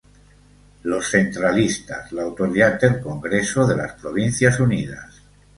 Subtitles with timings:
[0.81, 5.21] Los centralistas la autoridad del Congreso de las Provincias Unidas.